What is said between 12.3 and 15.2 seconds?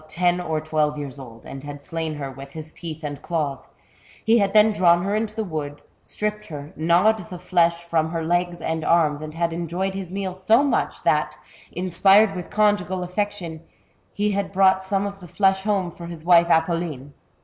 with conjugal affection, he had brought some of